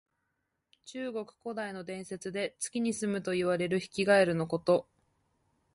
[0.85, 4.87] 中国古代の伝説で、月にすむといわれるヒキガエルのこと。